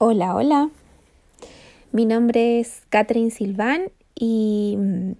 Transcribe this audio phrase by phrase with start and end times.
[0.00, 0.70] Hola, hola.
[1.90, 5.12] Mi nombre es Catherine Silván y mm,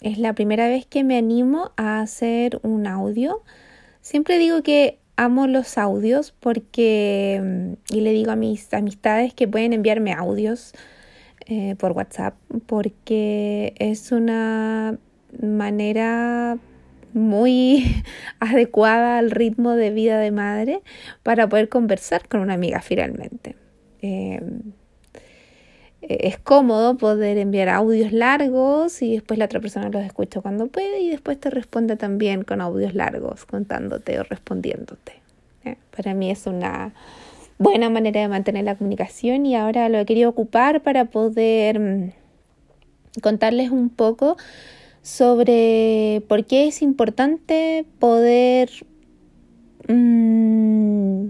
[0.00, 3.42] es la primera vez que me animo a hacer un audio.
[4.00, 9.46] Siempre digo que amo los audios porque, mm, y le digo a mis amistades que
[9.46, 10.72] pueden enviarme audios
[11.44, 12.34] eh, por WhatsApp
[12.64, 14.98] porque es una
[15.38, 16.56] manera
[17.12, 18.02] muy
[18.40, 20.80] adecuada al ritmo de vida de madre
[21.22, 23.61] para poder conversar con una amiga finalmente.
[24.02, 24.72] Em,
[26.02, 31.00] es cómodo poder enviar audios largos y después la otra persona los escucha cuando puede
[31.00, 35.12] y después te responde también con audios largos contándote o respondiéndote.
[35.64, 35.76] ¿eh?
[35.96, 36.92] Para mí es una
[37.58, 42.10] buena manera de mantener la comunicación y ahora lo he querido ocupar para poder mm,
[43.22, 44.36] contarles un poco
[45.02, 48.70] sobre por qué es importante poder,
[49.86, 51.26] mm,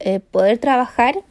[0.00, 1.22] eh, poder trabajar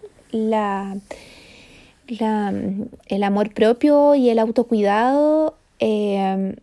[3.07, 6.55] el amor propio y el autocuidado em,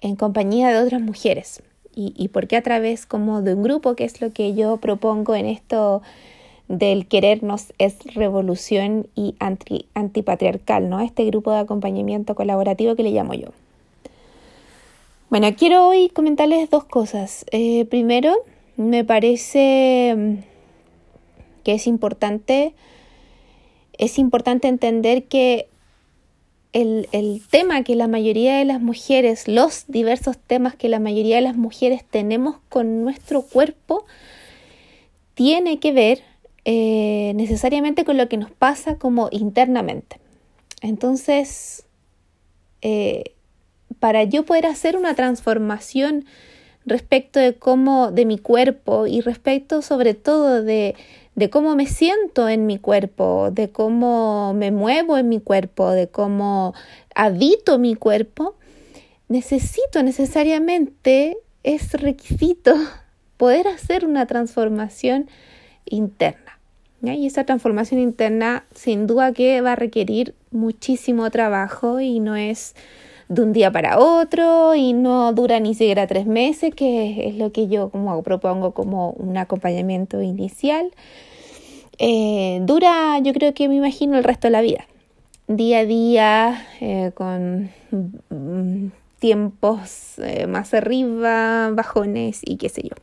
[0.00, 1.62] en compañía de otras mujeres.
[1.94, 4.76] Y, y por qué a través como de un grupo, que es lo que yo
[4.76, 6.02] propongo en esto
[6.68, 11.00] del querernos es revolución y anti, antipatriarcal, ¿no?
[11.00, 13.48] Este grupo de acompañamiento colaborativo que le llamo yo.
[15.30, 17.44] Bueno, quiero hoy comentarles dos cosas.
[17.50, 18.34] Eh, primero,
[18.76, 20.34] me parece mm,
[21.64, 22.74] que es importante
[23.98, 25.68] es importante entender que
[26.72, 31.36] el, el, tema que la mayoría de las mujeres, los diversos temas que la mayoría
[31.36, 34.04] de las mujeres tenemos con nuestro cuerpo,
[35.34, 36.22] tiene que ver
[36.64, 40.18] eh, necesariamente con lo que nos pasa como internamente.
[40.82, 41.84] Entonces,
[42.82, 43.34] eh,
[44.00, 46.24] para yo poder hacer una transformación
[46.86, 50.94] respecto de cómo, de mi cuerpo y respecto sobre todo de,
[51.34, 56.08] de cómo me siento en mi cuerpo, de cómo me muevo en mi cuerpo, de
[56.08, 56.74] cómo
[57.14, 58.54] habito mi cuerpo,
[59.28, 62.74] necesito necesariamente, es requisito
[63.36, 65.28] poder hacer una transformación
[65.84, 66.56] interna.
[67.02, 72.74] Y esa transformación interna sin duda que va a requerir muchísimo trabajo y no es
[73.28, 77.52] de un día para otro y no dura ni siquiera tres meses, que es lo
[77.52, 80.92] que yo como propongo como un acompañamiento inicial.
[81.98, 84.86] Eh, dura, yo creo que me imagino el resto de la vida,
[85.48, 88.88] día a día, eh, con mm,
[89.18, 92.96] tiempos eh, más arriba, bajones y qué sé yo.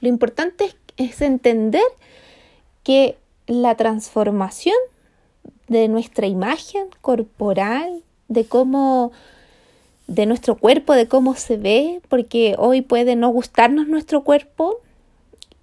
[0.00, 1.82] Lo importante es, es entender
[2.82, 4.76] que la transformación
[5.68, 9.12] de nuestra imagen corporal, de cómo
[10.06, 14.78] de nuestro cuerpo, de cómo se ve, porque hoy puede no gustarnos nuestro cuerpo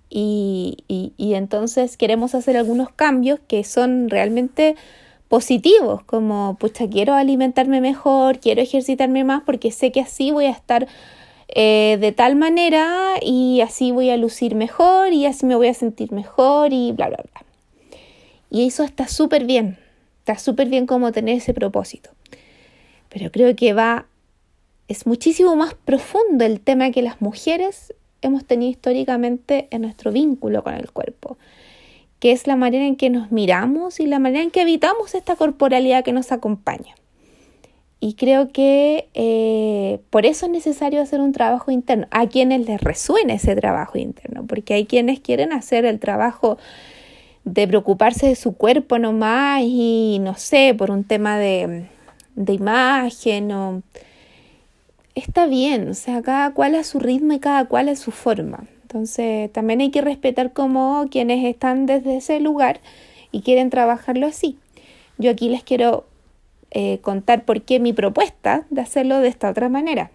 [0.10, 4.78] y, y, entonces queremos hacer algunos cambios que son realmente
[5.28, 10.52] positivos, como, pucha, quiero alimentarme mejor, quiero ejercitarme más porque sé que así voy a
[10.52, 10.88] estar
[11.50, 15.74] eh, de tal manera y así voy a lucir mejor y así me voy a
[15.74, 17.46] sentir mejor y bla, bla, bla.
[18.50, 19.78] Y eso está súper bien,
[20.20, 22.12] está súper bien como tener ese propósito
[23.18, 24.06] pero creo que va,
[24.88, 30.64] es muchísimo más profundo el tema que las mujeres hemos tenido históricamente en nuestro vínculo
[30.64, 31.38] con el cuerpo,
[32.20, 35.36] que es la manera en que nos miramos y la manera en que evitamos esta
[35.36, 36.94] corporalidad que nos acompaña.
[38.00, 42.80] Y creo que eh, por eso es necesario hacer un trabajo interno, a quienes les
[42.80, 46.60] resuene ese trabajo interno, porque hay quienes quieren hacer el trabajo
[47.46, 51.88] de preocuparse de su cuerpo nomás y no sé, por un tema de,
[52.38, 53.82] de imagen o...
[55.16, 58.68] Está bien, o sea, cada cual a su ritmo y cada cual a su forma.
[58.84, 62.80] Entonces, también hay que respetar como quienes están desde ese lugar
[63.32, 64.58] y quieren trabajarlo así.
[65.18, 66.06] Yo aquí les quiero
[66.70, 70.12] eh, contar por qué mi propuesta de hacerlo de esta otra manera.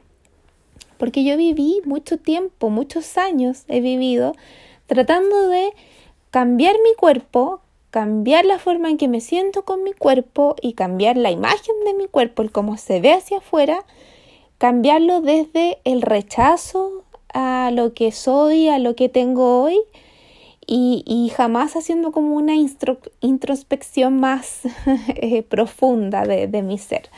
[0.99, 4.37] Porque yo viví mucho tiempo, muchos años he vivido
[4.87, 5.71] tratando de
[6.31, 7.60] cambiar mi cuerpo,
[7.92, 11.92] cambiar la forma en que me siento con mi cuerpo y cambiar la imagen de
[11.92, 13.84] mi cuerpo, el cómo se ve hacia afuera,
[14.56, 17.04] cambiarlo desde el rechazo
[17.34, 19.78] a lo que soy, a lo que tengo hoy
[20.66, 22.54] y, jamás haciendo como una
[23.21, 24.60] introspección más
[25.16, 27.10] eh, profunda de, mi ser.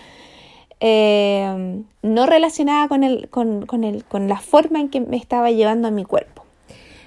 [0.81, 5.53] Eh, no relacionada con, el, con, con, el, con la forma en que me estaba
[5.53, 6.34] llevando a mi cuerpo.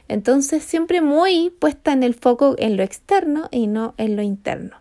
[0.08, 4.78] Entonces siempre muy puesta en el foco en lo externo y no en lo interno.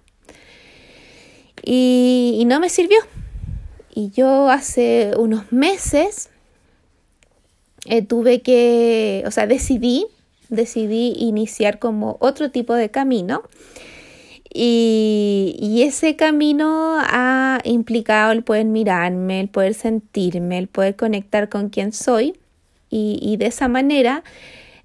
[1.63, 2.99] Y, no me sirvió.
[3.95, 6.29] Y yo hace unos meses
[7.87, 10.07] eh, tuve que, o sea, decidí
[10.49, 13.43] decidí iniciar como otro tipo de camino.
[14.53, 21.69] Y, ese camino ha implicado el poder mirarme, el poder sentirme, el poder conectar con
[21.69, 22.39] quien soy
[22.89, 24.25] y, de esa manera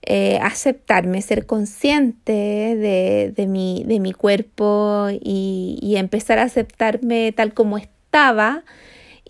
[0.03, 7.77] eh, aceptarme, ser consciente de, mi, de mi, cuerpo y, empezar a aceptarme tal como
[7.77, 8.63] estaba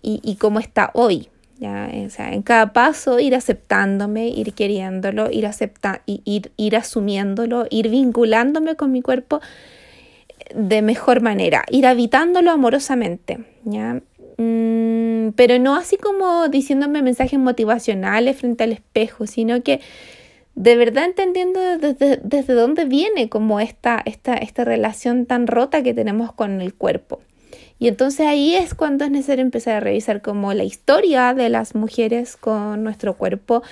[0.00, 1.28] y, y como está hoy.
[1.58, 1.90] ¿ya?
[2.06, 7.88] O sea, en cada paso ir aceptándome, ir queriéndolo, ir, acepta ir, ir asumiéndolo, ir
[7.88, 9.40] vinculándome con mi cuerpo
[10.54, 14.00] de mejor manera, ir habitándolo amorosamente, ¿ya?
[14.38, 19.80] Mm, pero no así como diciéndome mensajes motivacionales frente al espejo, sino que
[20.54, 25.94] de verdad entendiendo desde, desde dónde viene como esta, esta, esta relación tan rota que
[25.94, 27.20] tenemos con el cuerpo.
[27.78, 31.74] Y entonces ahí es cuando es necesario empezar a revisar como la historia de las
[31.74, 33.62] mujeres con nuestro cuerpo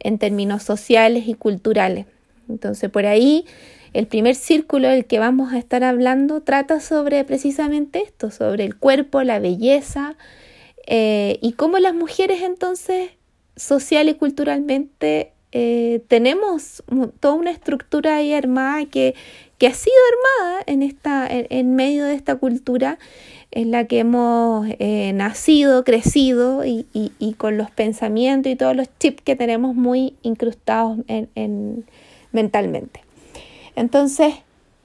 [0.00, 2.06] en términos sociales y culturales.
[2.48, 3.44] Entonces por ahí
[3.92, 8.76] el primer círculo del que vamos a estar hablando trata sobre precisamente esto, sobre el
[8.76, 10.16] cuerpo, la belleza
[10.86, 13.10] eh, y cómo las mujeres entonces
[13.56, 16.82] social y culturalmente eh, tenemos
[17.18, 19.14] toda una estructura ahí armada que,
[19.58, 22.98] que ha sido armada en, esta, en, medio de esta cultura
[23.50, 28.88] en la que hemos eh, nacido, crecido y, y, con los pensamientos y todos los
[28.98, 31.84] chips que tenemos muy incrustados en, en
[32.32, 33.00] mentalmente.
[33.74, 34.34] Entonces,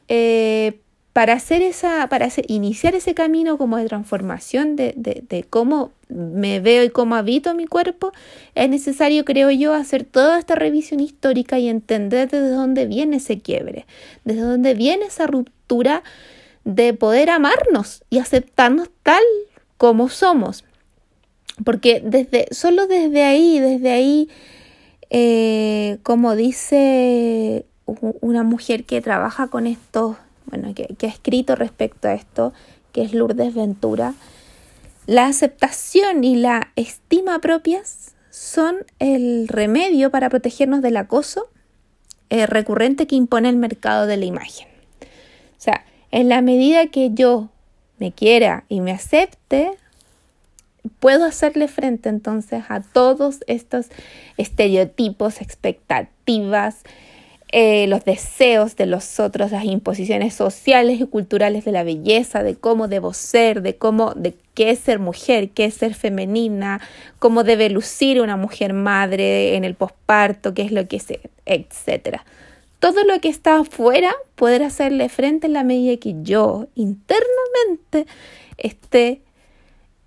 [0.08, 0.80] eh,
[1.16, 6.84] para hacer esa, para iniciar ese camino como de transformación de, de, cómo me veo
[6.84, 8.12] y cómo habito mi cuerpo,
[8.54, 13.40] es necesario, creo yo, hacer toda esta revisión histórica y entender desde dónde viene ese
[13.40, 13.86] quiebre,
[14.24, 16.04] desde dónde viene esa ruptura
[16.64, 19.24] de poder amarnos y aceptarnos tal
[19.78, 20.64] como somos.
[21.64, 24.30] Porque desde, solo desde ahí, desde ahí,
[25.10, 30.18] eh, como dice una mujer que trabaja con esto,
[30.48, 32.54] bueno, que, ha escrito respecto a esto,
[32.92, 34.14] que es Lourdes Ventura,
[35.06, 41.50] la aceptación y la estima propias son el remedio para protegernos del acoso
[42.30, 44.68] eh, recurrente que impone el mercado de la imagen.
[45.58, 47.50] O sea, en la medida que yo
[48.00, 49.72] me quiera y me acepte,
[51.00, 53.88] puedo hacerle frente entonces a todos estos
[54.38, 56.82] estereotipos, expectativas,
[57.50, 62.56] eh, los deseos de los otros, las imposiciones sociales y culturales de la belleza, de
[62.56, 66.82] cómo debo ser, de cómo, de qué es ser mujer, qué es ser femenina,
[67.20, 71.08] cómo debe lucir una mujer madre en el posparto, qué es lo que es,
[71.46, 72.26] etcétera.
[72.80, 78.06] Todo lo que está afuera, poder hacerle frente en la medida que yo internamente
[78.58, 79.22] esté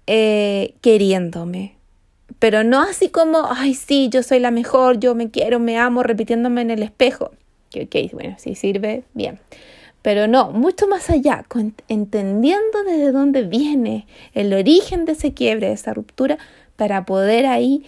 [0.07, 1.78] eh, queriéndome,
[2.39, 6.03] pero no así como, ay, sí, yo soy la mejor, yo me quiero, me amo,
[6.03, 7.33] repitiéndome en el espejo.
[7.71, 9.39] Que, ok, bueno, si sirve, bien.
[10.03, 11.45] Pero no, mucho más allá,
[11.89, 16.39] entendiendo desde dónde viene el origen de ese quiebre, de esa ruptura,
[16.77, 17.85] para poder ahí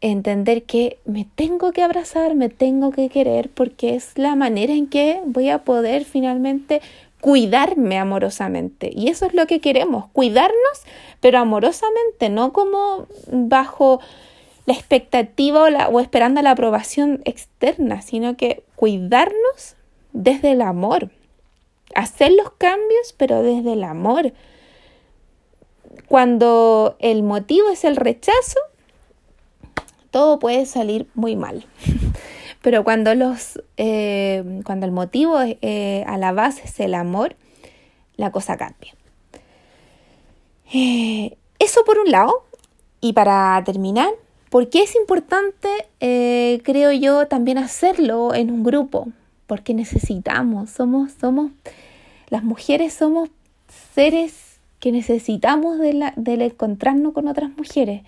[0.00, 4.86] entender que me tengo que abrazar, me tengo que querer, porque es la manera en
[4.86, 6.80] que voy a poder finalmente
[7.26, 8.88] cuidarme amorosamente.
[8.94, 10.84] Y eso es lo que queremos, cuidarnos,
[11.18, 13.98] pero amorosamente, no como bajo
[14.64, 19.74] la expectativa o, esperando la aprobación externa, sino que cuidarnos
[20.12, 21.10] desde el amor.
[21.96, 24.32] Hacer los cambios, pero desde el amor.
[26.06, 28.60] Cuando el motivo es el rechazo,
[30.12, 31.66] todo puede salir muy mal.
[32.66, 37.36] Pero cuando, los, eh, cuando el motivo eh, a la base es el amor,
[38.16, 38.92] la cosa cambia.
[40.74, 42.42] Eh, eso por un lado.
[43.00, 44.08] Y para terminar,
[44.50, 45.68] ¿por qué es importante,
[46.00, 49.06] creo yo, también hacerlo en un grupo?
[49.46, 51.52] Porque necesitamos, somos, somos,
[52.30, 53.28] las mujeres somos
[53.94, 58.02] seres que necesitamos de del encontrarnos con otras mujeres.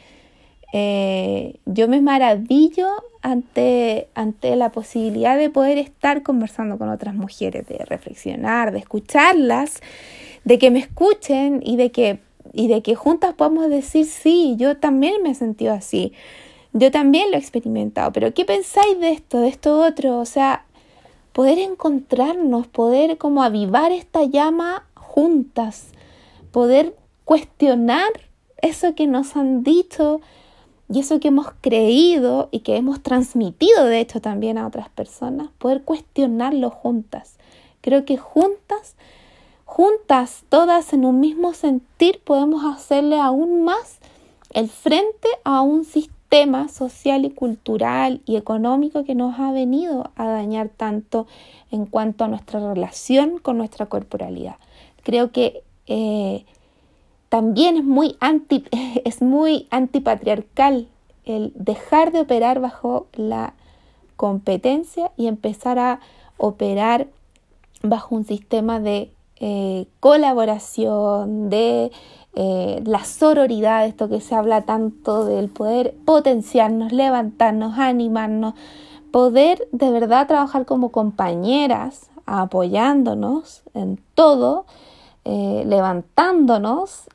[0.73, 2.89] Eh, yo me maravillo
[3.23, 9.81] ante, ante la posibilidad de poder estar conversando con otras mujeres, de reflexionar, de escucharlas,
[10.45, 12.21] de que me escuchen y de que,
[12.53, 16.13] y de que juntas podamos decir, sí, yo también me he sentido así,
[16.73, 20.19] yo también lo he experimentado, pero ¿qué pensáis de esto, de esto otro?
[20.19, 20.65] O sea,
[21.33, 25.89] poder encontrarnos, poder como avivar esta llama juntas,
[26.53, 26.95] poder
[27.25, 28.11] cuestionar
[28.61, 30.21] eso que nos han dicho,
[30.91, 35.51] y eso que hemos creído y que hemos transmitido de hecho también a otras personas,
[35.59, 37.37] poder cuestionarlo juntas.
[37.81, 38.97] Creo que juntas,
[39.65, 43.99] juntas, todas en un mismo sentir, podemos hacerle aún más
[44.55, 50.27] el frente a un sistema social y cultural y económico que nos ha venido a
[50.27, 51.27] dañar tanto
[51.71, 54.57] en cuanto a nuestra relación con nuestra corporalidad.
[55.03, 56.45] Creo que eh,
[57.29, 58.65] también es muy, anti,
[59.05, 60.89] es muy antipatriarcal
[61.25, 63.55] el dejar de operar bajo la
[64.17, 66.01] competencia y empezar a
[66.39, 67.09] operar
[67.83, 71.93] bajo un sistema de eh, colaboración, de
[72.35, 78.55] eh, la sororidad, esto que se habla tanto del poder potenciarnos, levantarnos, animarnos,
[79.13, 84.67] poder de verdad trabajar como compañeras, apoyándonos en todo,
[85.25, 87.09] eh, levantándonos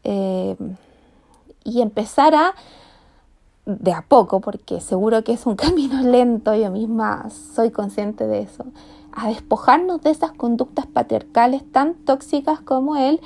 [1.66, 2.54] y empezar a
[3.66, 8.42] de a poco, porque seguro que es un camino lento, yo misma soy consciente de
[8.42, 8.66] eso,
[9.12, 13.22] a despojarnos de esas conductas patriarcales tan tóxicas como el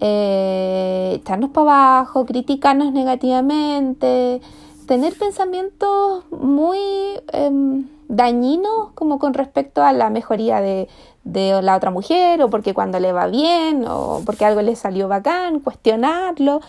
[0.00, 4.40] eh, echarnos para abajo, criticarnos negativamente,
[4.86, 6.78] tener pensamientos muy
[7.32, 10.88] em, dañinos como con respecto a la mejoría de,
[11.24, 15.60] la otra mujer o porque cuando le va bien o porque algo le salió bacán,
[15.60, 16.60] cuestionarlo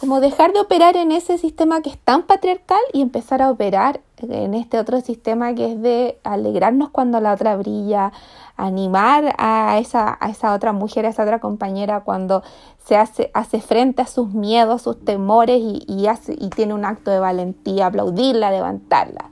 [0.00, 4.00] como dejar de operar en ese sistema que es tan patriarcal y empezar a operar
[4.16, 8.10] en este otro sistema que es de alegrarnos cuando la otra brilla,
[8.56, 10.18] animar a esa,
[10.54, 12.42] otra mujer, a esa otra compañera cuando
[12.82, 16.08] se hace, hace frente a sus miedos, sus temores y,
[16.56, 19.26] tiene un acto de valentía, aplaudirla, levantarla,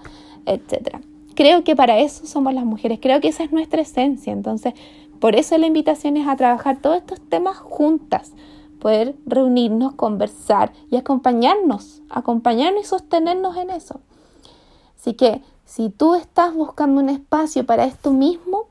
[0.45, 0.99] etc.
[1.38, 4.75] Creo que para eso somos las mujeres, creo que esa es nuestra esencia, entonces
[5.21, 8.33] por eso la invitación es a trabajar todos estos temas juntas
[8.80, 14.00] poder reunirnos, conversar y acompañarnos, acompañarnos y sostenernos en eso.
[14.99, 18.66] Así que si tú estás buscando un espacio para esto mismo,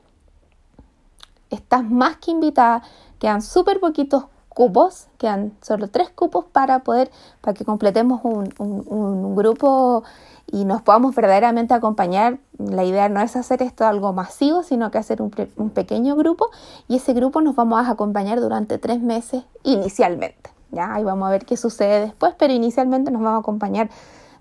[1.48, 2.82] estás más que invitada.
[3.18, 4.24] Quedan súper poquitos
[4.58, 7.12] cupos, quedan solo tres cupos para poder,
[7.42, 10.02] para que completemos un, un grupo
[10.50, 12.40] y nos podamos verdaderamente acompañar.
[12.58, 15.30] La idea no es hacer esto algo masivo, sino que hacer un,
[15.70, 16.50] pequeño grupo
[16.88, 20.50] y ese grupo nos vamos a acompañar durante tres meses inicialmente.
[20.72, 23.90] Ya, ahí vamos a ver qué sucede después, pero inicialmente nos vamos a acompañar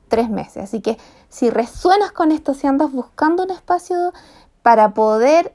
[0.07, 0.63] tres meses.
[0.63, 0.97] Así que
[1.29, 4.13] si resuenas con esto, si andas buscando un espacio
[4.63, 5.53] para poder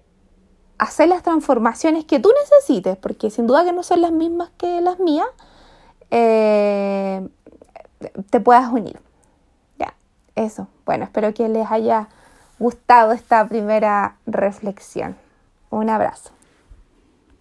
[0.82, 4.80] hacer las transformaciones que tú necesites, porque sin duda que no son las mismas que
[4.80, 5.28] las mías,
[6.10, 7.26] eh,
[8.30, 8.98] te puedas unir
[10.34, 12.08] eso, bueno, espero que les haya
[12.58, 15.16] gustado esta primera reflexión.
[15.70, 16.30] Un abrazo.